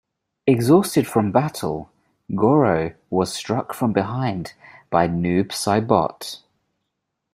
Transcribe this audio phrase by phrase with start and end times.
[0.47, 1.91] Exhausted from battle,
[2.33, 4.53] Goro was struck from behind
[4.89, 6.39] by Noob Saibot.